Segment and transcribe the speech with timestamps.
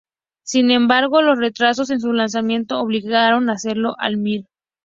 [0.41, 4.47] Sin embargo, los retrasos en su lanzamiento obligaron a hacerlo al Mir.